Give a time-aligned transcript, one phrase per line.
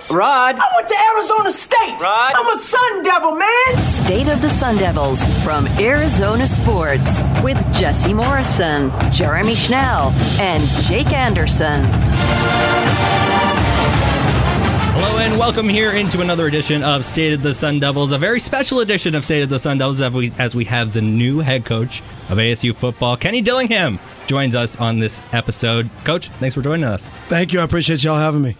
[0.00, 0.16] Sports.
[0.16, 0.58] Rod.
[0.58, 1.98] I went to Arizona State.
[2.00, 2.32] Rod.
[2.34, 3.76] I'm a Sun Devil, man.
[3.84, 11.12] State of the Sun Devils from Arizona Sports with Jesse Morrison, Jeremy Schnell, and Jake
[11.12, 11.84] Anderson.
[14.92, 18.40] Hello and welcome here into another edition of State of the Sun Devils, a very
[18.40, 21.40] special edition of State of the Sun Devils as we, as we have the new
[21.40, 23.98] head coach of ASU football, Kenny Dillingham,
[24.30, 25.90] joins us on this episode.
[26.04, 27.04] Coach, thanks for joining us.
[27.28, 27.58] Thank you.
[27.58, 28.56] I appreciate y'all having me.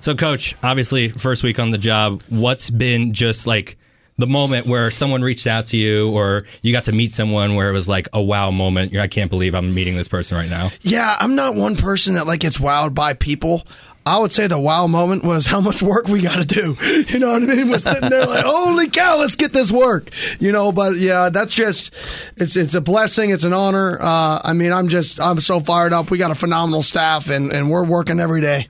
[0.00, 3.76] So, Coach, obviously, first week on the job, what's been just like
[4.16, 7.68] the moment where someone reached out to you or you got to meet someone where
[7.68, 8.96] it was like a wow moment?
[8.96, 10.70] I can't believe I'm meeting this person right now.
[10.80, 13.66] Yeah, I'm not one person that like gets wowed by people.
[14.06, 16.76] I would say the wow moment was how much work we got to do.
[17.10, 17.70] You know what I mean?
[17.70, 20.10] We're sitting there like, holy cow, let's get this work.
[20.38, 21.92] You know, but yeah, that's just
[22.36, 23.30] it's it's a blessing.
[23.30, 23.98] It's an honor.
[24.00, 26.10] Uh, I mean, I'm just I'm so fired up.
[26.10, 28.68] We got a phenomenal staff, and and we're working every day.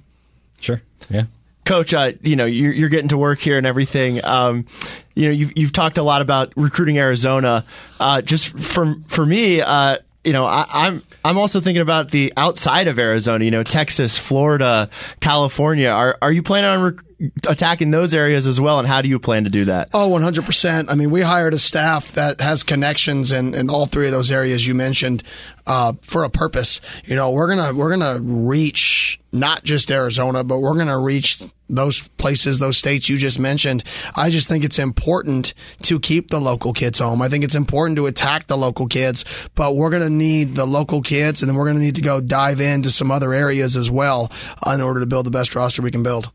[0.60, 0.80] Sure.
[1.10, 1.24] Yeah.
[1.64, 4.24] Coach, uh, you know you're, you're, getting to work here and everything.
[4.24, 4.66] Um,
[5.14, 7.66] you know you've you've talked a lot about recruiting Arizona.
[7.98, 12.32] Uh, just for for me, uh, you know I, I'm I'm also thinking about the
[12.36, 13.44] outside of Arizona.
[13.44, 14.90] You know Texas, Florida,
[15.20, 15.88] California.
[15.88, 16.98] Are are you planning on
[17.46, 18.78] attacking those areas as well?
[18.78, 19.90] And how do you plan to do that?
[19.92, 20.90] Oh, 100 percent.
[20.90, 24.30] I mean, we hired a staff that has connections in, in all three of those
[24.32, 25.22] areas you mentioned
[25.66, 26.80] uh, for a purpose.
[27.04, 31.42] You know, we're gonna we're gonna reach not just Arizona, but we're gonna reach
[31.74, 33.84] those places, those states you just mentioned.
[34.16, 37.22] I just think it's important to keep the local kids home.
[37.22, 40.66] I think it's important to attack the local kids, but we're going to need the
[40.66, 43.76] local kids and then we're going to need to go dive into some other areas
[43.76, 44.30] as well
[44.66, 46.30] in order to build the best roster we can build.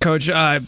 [0.00, 0.60] Coach, uh,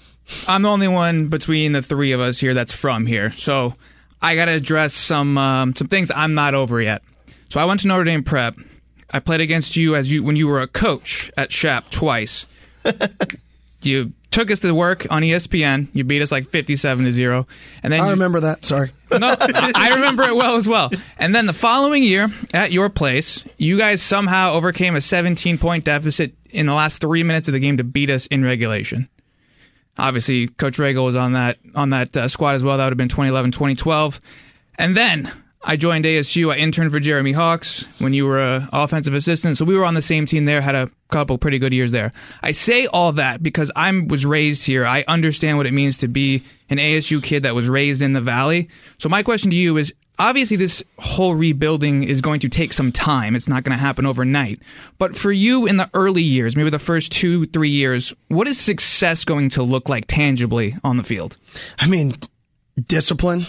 [0.46, 3.32] I'm the only one between the three of us here that's from here.
[3.32, 3.74] So
[4.20, 7.02] I got to address some um, some things I'm not over yet.
[7.48, 8.56] So I went to Notre Dame Prep.
[9.10, 12.44] I played against you as you when you were a coach at Chap twice.
[13.82, 15.88] you took us to work on ESPN.
[15.92, 17.46] You beat us like 57 to 0.
[17.82, 18.64] And then I you, remember that.
[18.64, 18.92] Sorry.
[19.10, 20.90] no, I I remember it well as well.
[21.18, 25.84] And then the following year at your place, you guys somehow overcame a 17 point
[25.84, 29.08] deficit in the last 3 minutes of the game to beat us in regulation.
[29.96, 32.76] Obviously, Coach Ragle was on that on that uh, squad as well.
[32.78, 34.20] That would have been 2011, 2012.
[34.78, 35.32] And then
[35.62, 36.52] I joined ASU.
[36.52, 39.56] I interned for Jeremy Hawks when you were a offensive assistant.
[39.56, 40.60] So we were on the same team there.
[40.60, 42.12] Had a couple pretty good years there.
[42.42, 44.86] I say all that because I was raised here.
[44.86, 48.20] I understand what it means to be an ASU kid that was raised in the
[48.20, 48.68] Valley.
[48.98, 49.94] So my question to you is.
[50.20, 53.36] Obviously, this whole rebuilding is going to take some time.
[53.36, 54.60] It's not going to happen overnight.
[54.98, 58.58] But for you in the early years, maybe the first two, three years, what is
[58.58, 61.36] success going to look like tangibly on the field?
[61.78, 62.16] I mean,
[62.84, 63.46] discipline.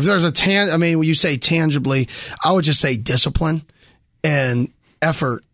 [0.00, 2.08] If there's a tan, I mean, when you say tangibly,
[2.42, 3.62] I would just say discipline
[4.24, 4.72] and
[5.02, 5.44] effort.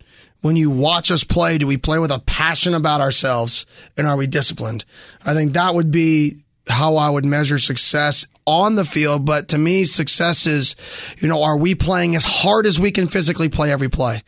[0.40, 4.16] When you watch us play, do we play with a passion about ourselves and are
[4.16, 4.84] we disciplined?
[5.24, 9.24] I think that would be how I would measure success on the field.
[9.24, 10.76] But to me, success is,
[11.18, 14.22] you know, are we playing as hard as we can physically play every play?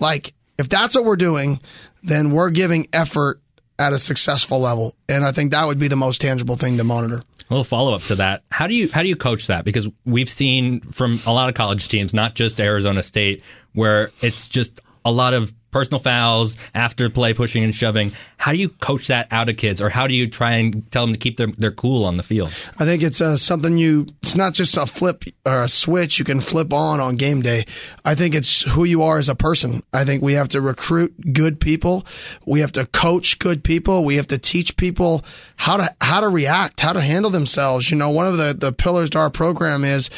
[0.00, 1.60] Like, if that's what we're doing,
[2.02, 3.40] then we're giving effort
[3.78, 4.94] at a successful level.
[5.08, 7.22] And I think that would be the most tangible thing to monitor.
[7.50, 8.42] A little follow up to that.
[8.50, 9.64] How do you how do you coach that?
[9.64, 14.48] Because we've seen from a lot of college teams, not just Arizona State, where it's
[14.48, 18.12] just a lot of personal fouls after play, pushing and shoving.
[18.36, 21.04] How do you coach that out of kids, or how do you try and tell
[21.04, 22.52] them to keep their their cool on the field?
[22.78, 24.06] I think it's uh, something you.
[24.22, 27.66] It's not just a flip or a switch you can flip on on game day.
[28.04, 29.82] I think it's who you are as a person.
[29.92, 32.06] I think we have to recruit good people.
[32.46, 34.04] We have to coach good people.
[34.04, 35.24] We have to teach people
[35.56, 37.90] how to how to react, how to handle themselves.
[37.90, 40.10] You know, one of the the pillars to our program is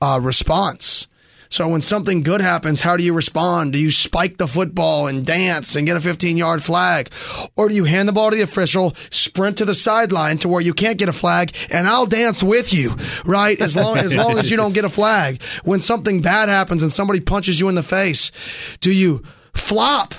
[0.00, 1.06] uh, response.
[1.48, 3.72] So when something good happens, how do you respond?
[3.72, 7.10] Do you spike the football and dance and get a 15 yard flag?
[7.56, 10.60] Or do you hand the ball to the official, sprint to the sideline to where
[10.60, 13.60] you can't get a flag and I'll dance with you, right?
[13.60, 15.42] As long, as long as you don't get a flag.
[15.64, 18.32] When something bad happens and somebody punches you in the face,
[18.80, 19.22] do you
[19.54, 20.14] flop?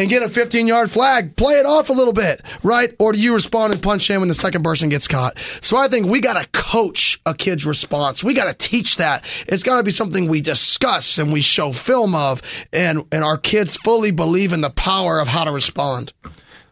[0.00, 2.96] And get a 15 yard flag, play it off a little bit, right?
[2.98, 5.36] Or do you respond and punch him when the second person gets caught?
[5.60, 8.24] So I think we got to coach a kid's response.
[8.24, 9.26] We got to teach that.
[9.46, 12.40] It's got to be something we discuss and we show film of,
[12.72, 16.14] and, and our kids fully believe in the power of how to respond.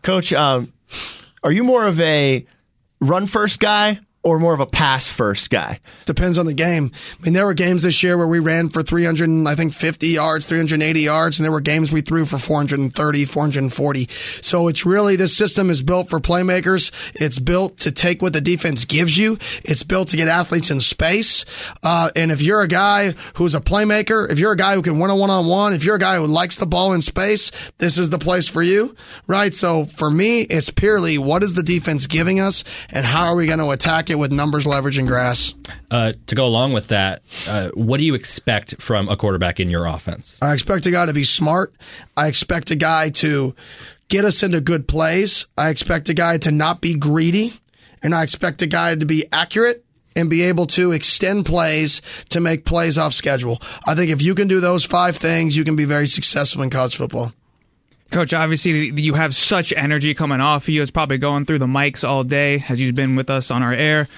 [0.00, 0.72] Coach, um,
[1.42, 2.46] are you more of a
[2.98, 5.80] run first guy or more of a pass first guy?
[6.06, 6.90] Depends on the game.
[7.18, 10.08] I mean, there were games this year where we ran for 300, I think 50
[10.08, 14.08] yards, 380 yards, and there were games we threw for 430, 440.
[14.40, 16.92] So it's really, this system is built for playmakers.
[17.14, 19.38] It's built to take what the defense gives you.
[19.64, 21.44] It's built to get athletes in space.
[21.82, 24.98] Uh, and if you're a guy who's a playmaker, if you're a guy who can
[24.98, 27.50] win a one on one, if you're a guy who likes the ball in space,
[27.78, 28.94] this is the place for you,
[29.26, 29.54] right?
[29.54, 33.46] So for me, it's purely what is the defense giving us and how are we
[33.46, 35.54] going to attack it with numbers, leverage, and grass?
[35.90, 39.70] Uh, to go along with that, uh, what do you expect from a quarterback in
[39.70, 40.38] your offense?
[40.42, 41.74] I expect a guy to be smart.
[42.16, 43.54] I expect a guy to
[44.08, 45.46] get us into good plays.
[45.56, 47.60] I expect a guy to not be greedy.
[48.02, 49.84] And I expect a guy to be accurate
[50.14, 53.60] and be able to extend plays to make plays off schedule.
[53.86, 56.70] I think if you can do those five things, you can be very successful in
[56.70, 57.32] college football.
[58.10, 60.80] Coach, obviously you have such energy coming off you.
[60.80, 63.72] It's probably going through the mics all day as you've been with us on our
[63.72, 64.08] air.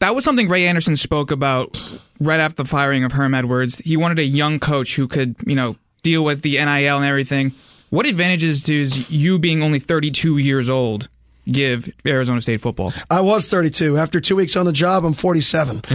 [0.00, 1.78] That was something Ray Anderson spoke about
[2.18, 3.76] right after the firing of Herm Edwards.
[3.78, 7.52] He wanted a young coach who could, you know, deal with the NIL and everything.
[7.90, 11.08] What advantages does you being only 32 years old
[11.46, 12.92] give Arizona State football?
[13.10, 13.98] I was 32.
[13.98, 15.76] After two weeks on the job, I'm 47.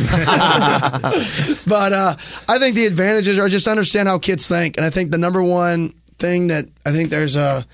[1.65, 2.15] but uh,
[2.47, 5.41] I think the advantages are just understand how kids think, and I think the number
[5.41, 7.65] one thing that I think there's a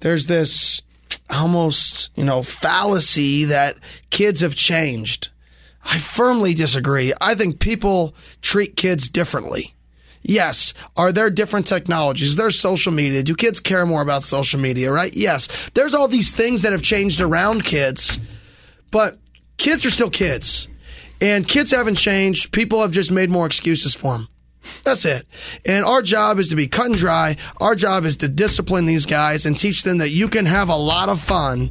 [0.00, 0.82] there's this
[1.30, 3.76] almost you know fallacy that
[4.10, 5.28] kids have changed.
[5.84, 7.12] I firmly disagree.
[7.20, 9.74] I think people treat kids differently.
[10.22, 10.72] Yes.
[10.96, 12.36] Are there different technologies?
[12.36, 13.24] There's social media.
[13.24, 15.12] Do kids care more about social media, right?
[15.12, 15.48] Yes.
[15.74, 18.20] There's all these things that have changed around kids,
[18.92, 19.18] but
[19.56, 20.68] kids are still kids.
[21.20, 22.52] And kids haven't changed.
[22.52, 24.28] People have just made more excuses for them.
[24.84, 25.26] That's it.
[25.66, 27.36] And our job is to be cut and dry.
[27.58, 30.76] Our job is to discipline these guys and teach them that you can have a
[30.76, 31.70] lot of fun,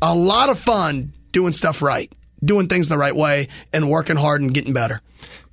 [0.00, 2.12] a lot of fun doing stuff right,
[2.44, 5.00] doing things the right way, and working hard and getting better.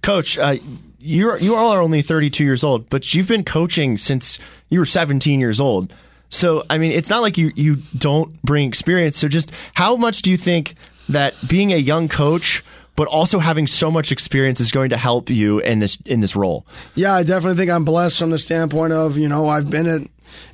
[0.01, 0.57] Coach, uh,
[0.99, 4.39] you you all are only 32 years old, but you've been coaching since
[4.69, 5.93] you were 17 years old.
[6.29, 9.17] So, I mean, it's not like you, you don't bring experience.
[9.17, 10.75] So, just how much do you think
[11.09, 12.63] that being a young coach,
[12.95, 16.35] but also having so much experience, is going to help you in this in this
[16.35, 16.65] role?
[16.95, 20.01] Yeah, I definitely think I'm blessed from the standpoint of you know I've been at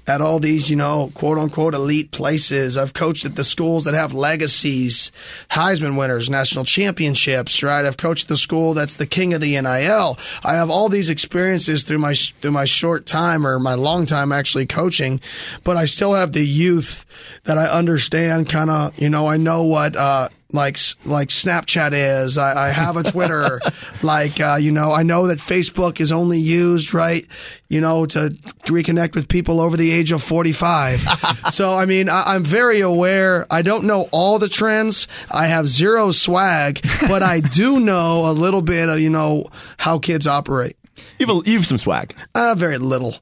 [0.08, 2.78] at all these, you know, quote unquote elite places.
[2.78, 5.12] I've coached at the schools that have legacies,
[5.52, 7.86] Heisman winners, national championships, right?
[7.86, 10.18] I've coached the school that's the king of the NIL.
[10.44, 14.32] I have all these experiences through my, through my short time or my long time
[14.32, 15.22] actually coaching,
[15.64, 17.06] but I still have the youth
[17.44, 22.38] that I understand kind of, you know, I know what, uh, like like Snapchat is.
[22.38, 23.62] I, I have a Twitter.
[24.04, 27.28] like uh, you know, I know that Facebook is only used right,
[27.68, 31.02] you know, to, to reconnect with people over the age of forty five.
[31.52, 33.46] so I mean, I, I'm very aware.
[33.52, 35.08] I don't know all the trends.
[35.30, 40.00] I have zero swag, but I do know a little bit of you know how
[40.00, 40.79] kids operate.
[41.18, 42.16] You've, a, you've some swag.
[42.34, 43.16] Uh, very little,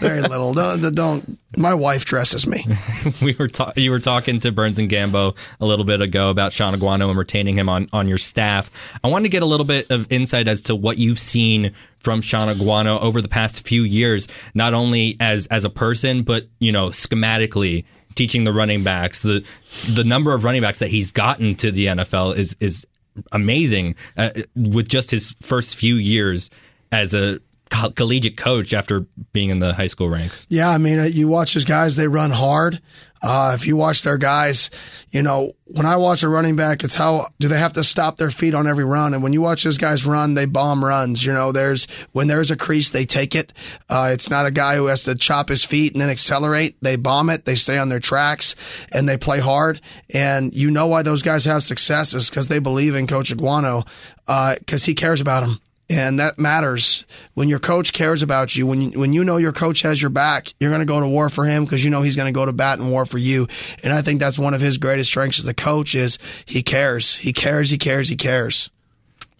[0.00, 0.52] very little.
[0.52, 1.38] don't, don't.
[1.56, 2.66] My wife dresses me.
[3.22, 6.52] we were ta- you were talking to Burns and Gambo a little bit ago about
[6.52, 8.70] Shaun Aguano and retaining him on, on your staff.
[9.02, 12.20] I wanted to get a little bit of insight as to what you've seen from
[12.20, 16.72] Shaun Aguano over the past few years, not only as as a person, but you
[16.72, 17.84] know, schematically
[18.14, 19.22] teaching the running backs.
[19.22, 19.44] The
[19.88, 22.86] the number of running backs that he's gotten to the NFL is is
[23.32, 26.50] amazing uh, with just his first few years
[26.92, 27.40] as a
[27.70, 29.00] collegiate coach after
[29.32, 30.46] being in the high school ranks.
[30.48, 32.80] Yeah, I mean, uh, you watch those guys; they run hard.
[33.20, 34.70] Uh, if you watch their guys,
[35.10, 38.16] you know, when I watch a running back, it's how do they have to stop
[38.16, 39.12] their feet on every run?
[39.12, 41.26] And when you watch those guys run, they bomb runs.
[41.26, 43.52] You know, there's when there's a crease, they take it.
[43.88, 46.76] Uh, it's not a guy who has to chop his feet and then accelerate.
[46.80, 47.44] They bomb it.
[47.44, 48.54] They stay on their tracks
[48.92, 49.80] and they play hard.
[50.14, 53.84] And you know why those guys have success is because they believe in Coach Aguano
[54.26, 55.60] because uh, he cares about them
[55.90, 57.04] and that matters.
[57.34, 60.10] When your coach cares about you when you, when you know your coach has your
[60.10, 62.38] back you're going to go to war for him because you know he's going to
[62.38, 63.48] go to bat and war for you.
[63.82, 67.16] And i think that's one of his greatest strengths as a coach is he cares.
[67.16, 68.70] He cares he cares he cares.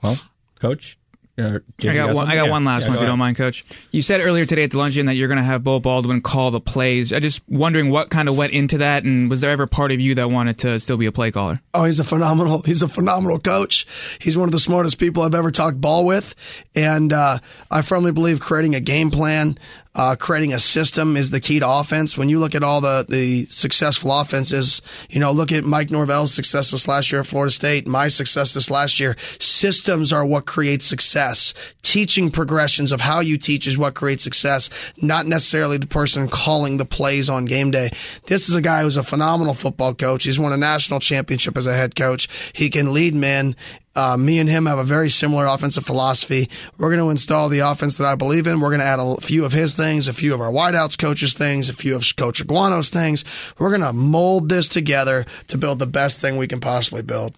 [0.03, 0.21] Well
[0.61, 0.99] coach
[1.39, 2.27] uh, I got one.
[2.27, 2.51] I got yeah.
[2.51, 3.65] one last yeah, one, if you don't mind, Coach.
[3.93, 6.51] You said earlier today at the luncheon that you're going to have Beau Baldwin call
[6.51, 7.13] the plays.
[7.13, 10.01] I just wondering what kind of went into that, and was there ever part of
[10.01, 11.61] you that wanted to still be a play caller?
[11.75, 12.63] Oh, he's a phenomenal.
[12.63, 13.87] He's a phenomenal coach.
[14.21, 16.35] He's one of the smartest people I've ever talked ball with,
[16.75, 17.39] and uh,
[17.71, 19.59] I firmly believe creating a game plan
[19.95, 22.17] Uh, creating a system is the key to offense.
[22.17, 24.81] When you look at all the, the successful offenses,
[25.11, 28.55] you know, look at Mike Norvell's success this last year at Florida State, my success
[28.55, 29.17] this last year.
[29.41, 31.53] Systems are what creates success.
[31.83, 36.77] Teaching progressions of how you teach is what creates success, not necessarily the person calling
[36.77, 37.91] the plays on game day.
[38.27, 40.25] This is a guy who's a phenomenal football coach.
[40.25, 42.29] He's won a national championship as a head coach.
[42.53, 43.57] He can lead men.
[43.95, 46.49] Uh, me and him have a very similar offensive philosophy.
[46.77, 48.61] We're going to install the offense that I believe in.
[48.61, 51.35] We're going to add a few of his things, a few of our wideouts coaches
[51.35, 53.25] things, a few of Coach Aguano's things.
[53.59, 57.37] We're going to mold this together to build the best thing we can possibly build.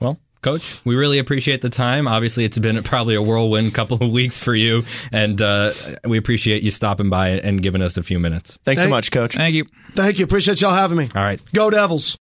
[0.00, 2.08] Well, Coach, we really appreciate the time.
[2.08, 6.62] Obviously, it's been probably a whirlwind couple of weeks for you, and uh, we appreciate
[6.62, 8.58] you stopping by and giving us a few minutes.
[8.64, 9.36] Thanks so much, Coach.
[9.36, 9.66] Thank you.
[9.94, 10.24] Thank you.
[10.24, 11.10] Appreciate y'all having me.
[11.14, 11.40] All right.
[11.52, 12.16] Go Devils.